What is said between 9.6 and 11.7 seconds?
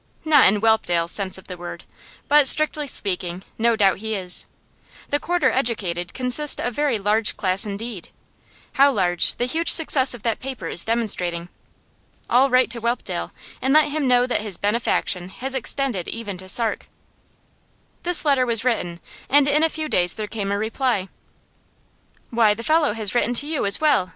success of that paper is demonstrating.